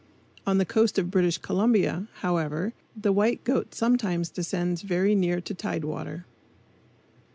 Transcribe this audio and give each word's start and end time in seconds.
On 0.47 0.57
the 0.57 0.65
coast 0.65 0.97
of 0.97 1.11
British 1.11 1.37
Columbia, 1.37 2.07
however, 2.21 2.73
the 2.99 3.11
white 3.13 3.43
goat 3.43 3.75
sometimes 3.75 4.31
descends 4.31 4.81
very 4.81 5.13
near 5.13 5.39
to 5.41 5.53
tide 5.53 5.83
water. 5.85 6.25